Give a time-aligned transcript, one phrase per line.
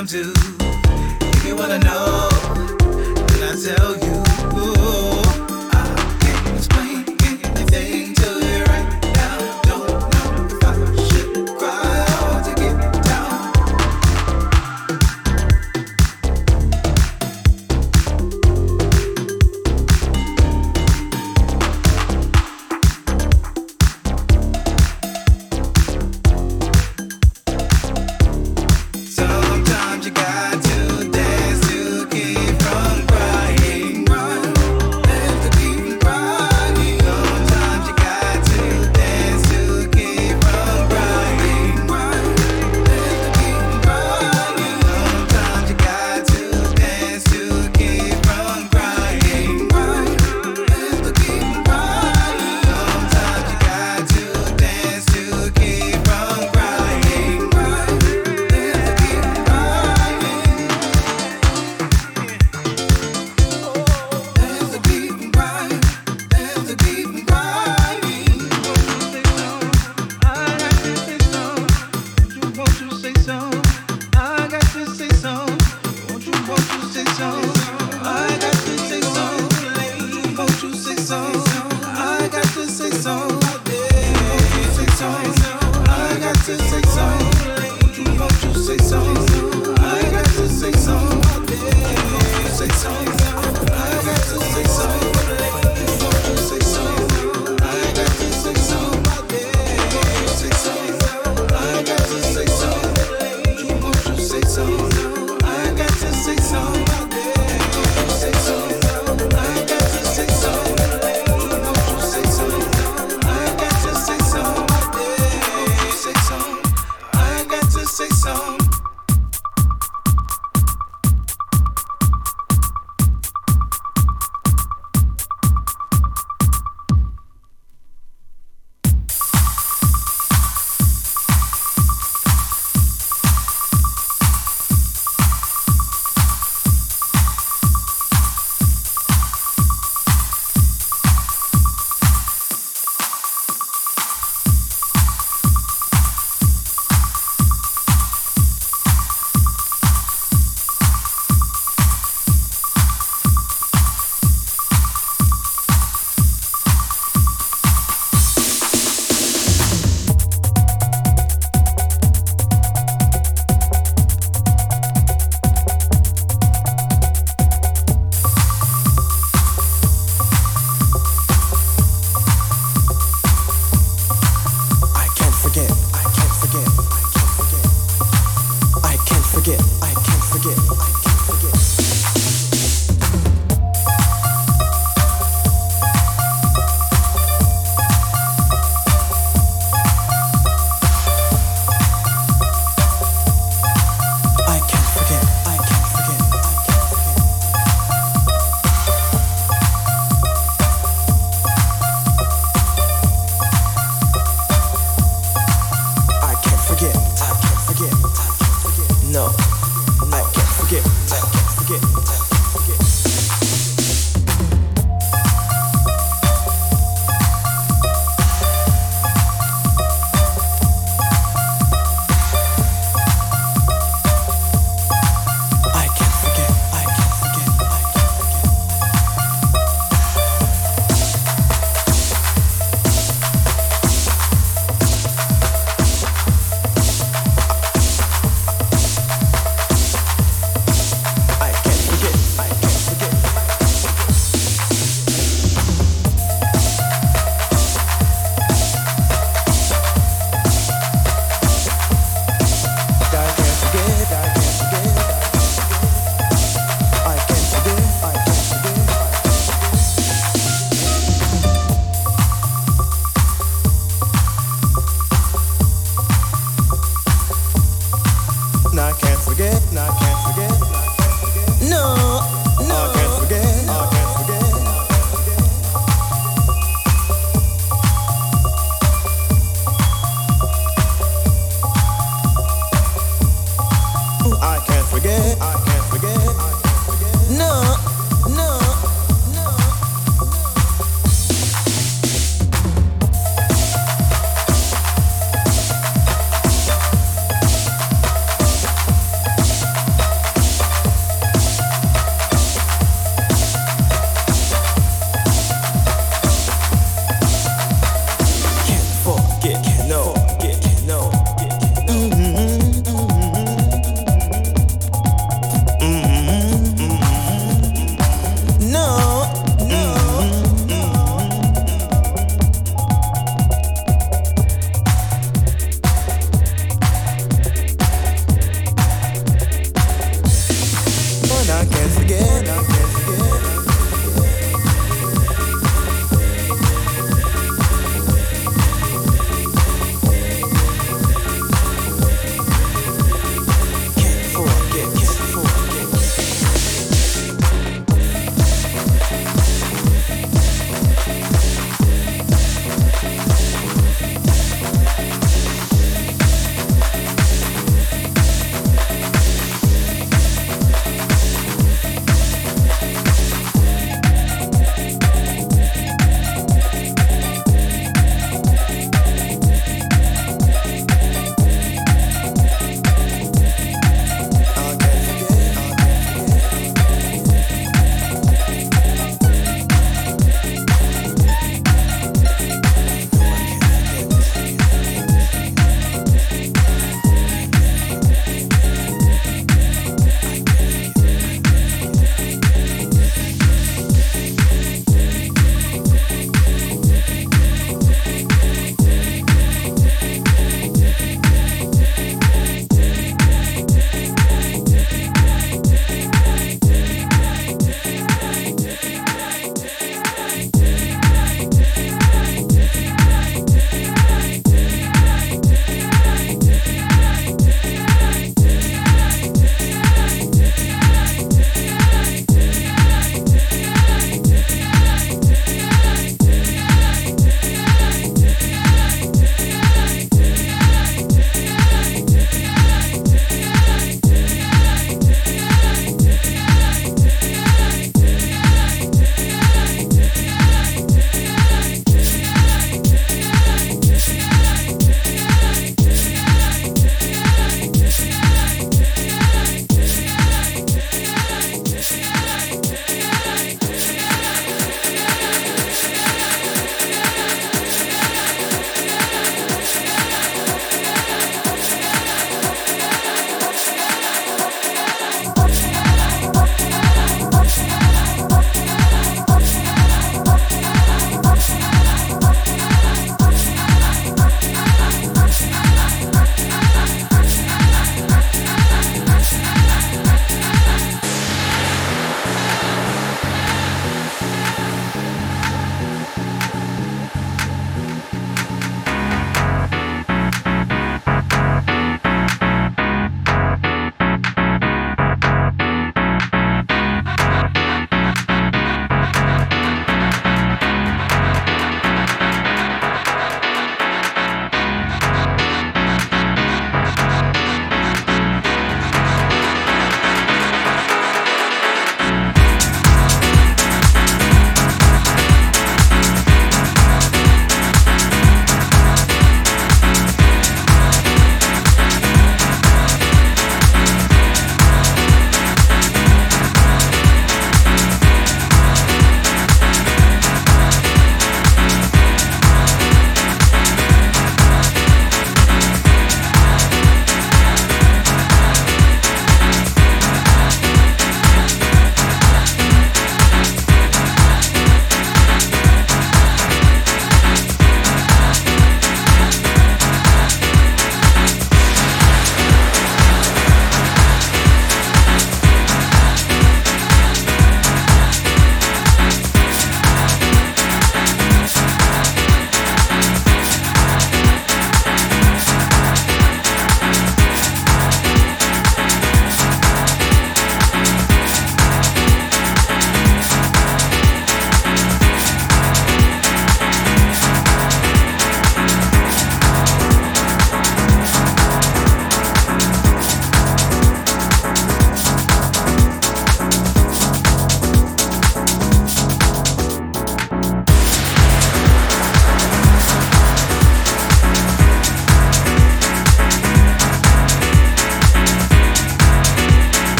[0.00, 0.32] come to.
[1.20, 2.28] If you wanna know,
[3.28, 4.19] then I tell you.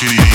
[0.00, 0.29] funky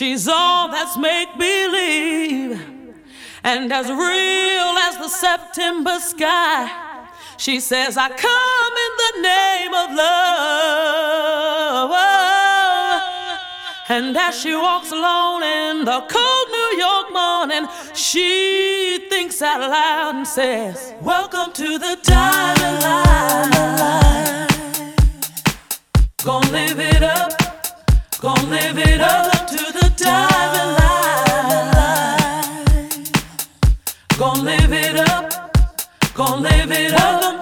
[0.00, 2.58] She's all that's make believe
[3.44, 7.06] and as real as the September sky.
[7.36, 10.30] She says, I come in the name of love.
[13.90, 20.14] And as she walks alone in the cold New York morning, she thinks out loud
[20.14, 24.48] and says, Welcome to the diamond line.
[26.24, 27.32] Gonna live it up,
[28.22, 29.39] gonna live it up
[34.18, 35.54] Gonna live it up,
[36.14, 37.39] gonna live it up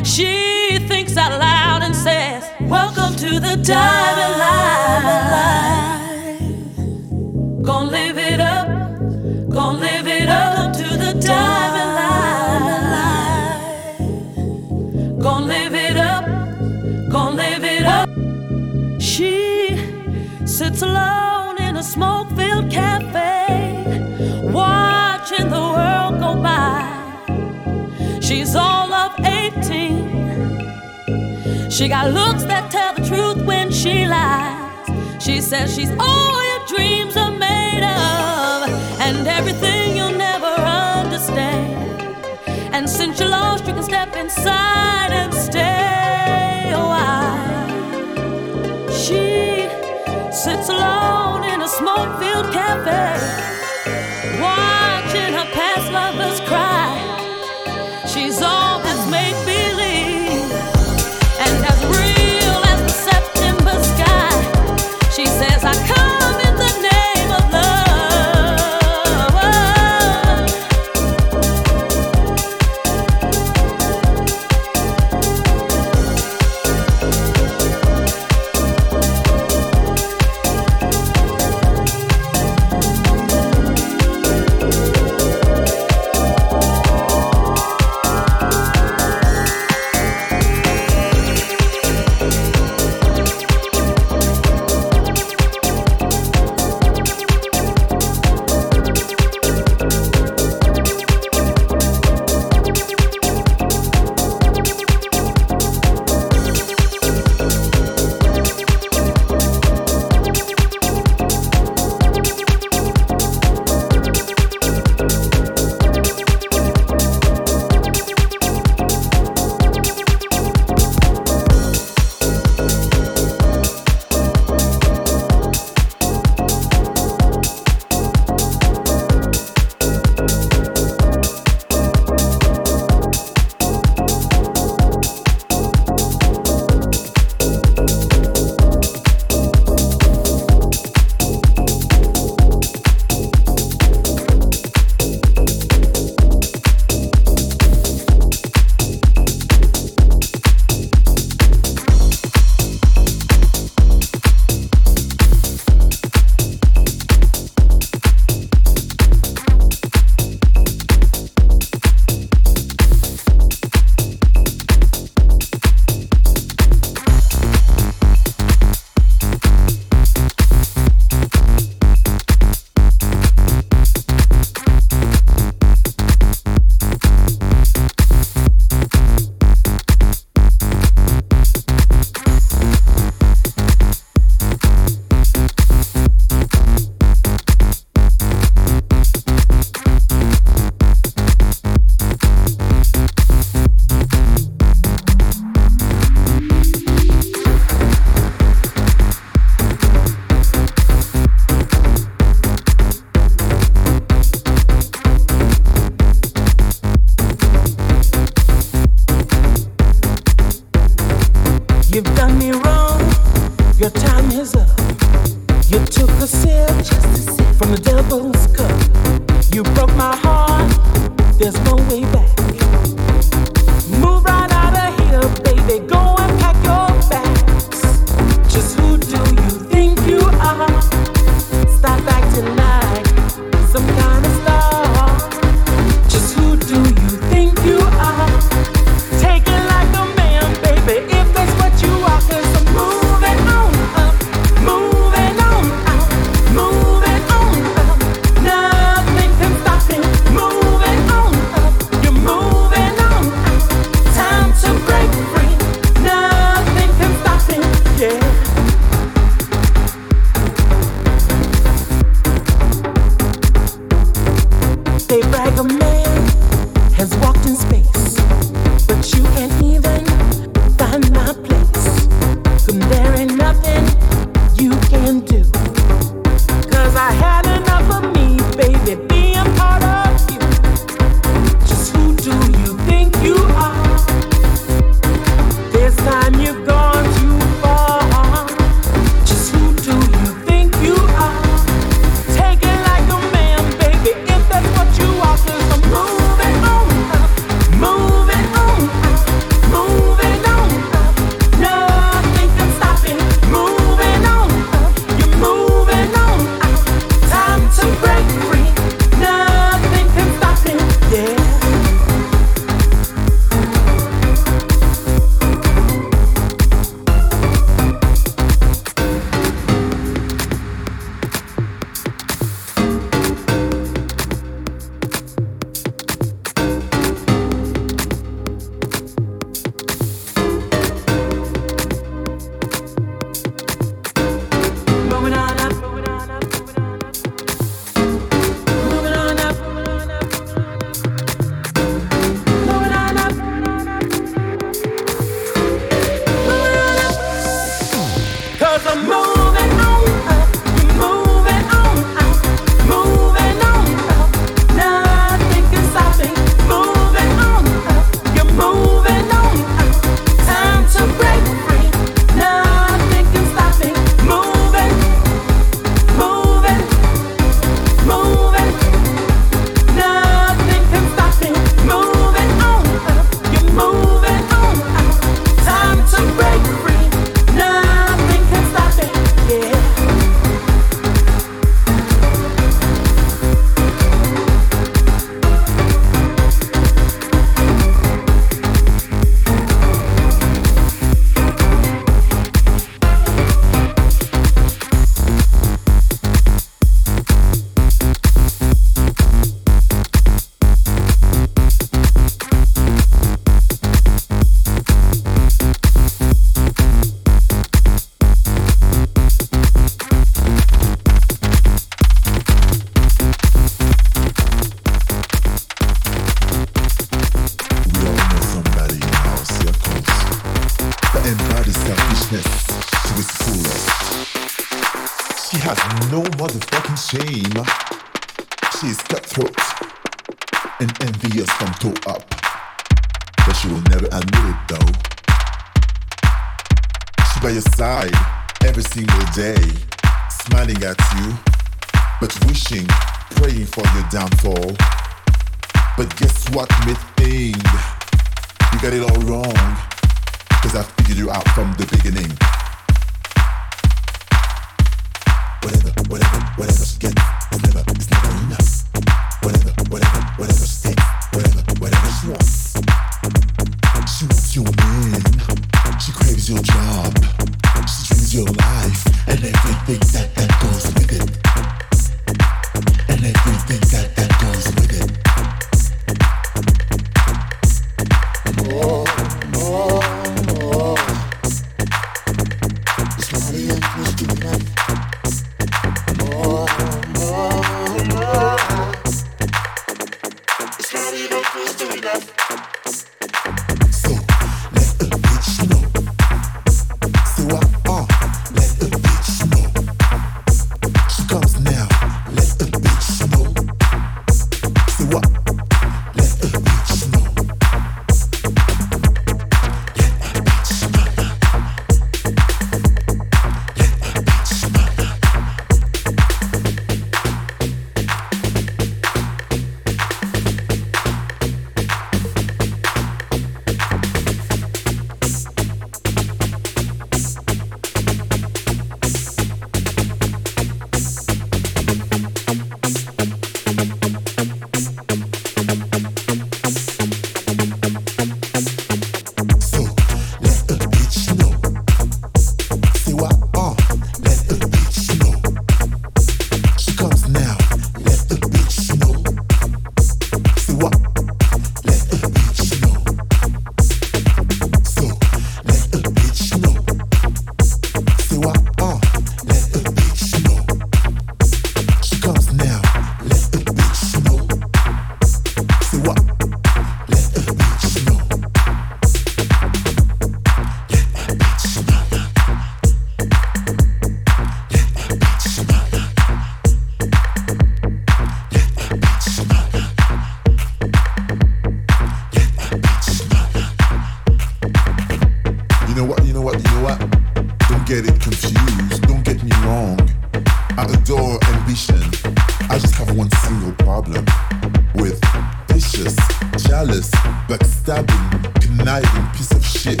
[596.58, 597.10] jealous,
[597.48, 600.00] backstabbing, conniving piece of shit.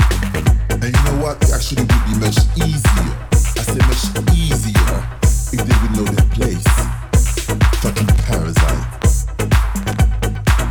[0.70, 1.42] And you know what?
[1.52, 3.10] Actually, would be much easier.
[3.32, 4.04] I say much
[4.36, 4.94] easier
[5.52, 6.64] if they would know their place.
[7.82, 8.84] Fucking parasite.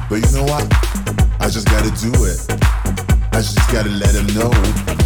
[0.09, 0.67] But you know what?
[1.39, 2.39] I just gotta do it.
[3.31, 5.02] I just gotta let them know.